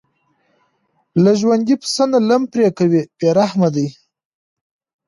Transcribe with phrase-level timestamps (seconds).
[1.23, 3.87] له ژوندي پسه نه لم پرې کوي بې رحمه دي.